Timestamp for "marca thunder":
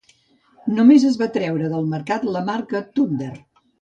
2.49-3.33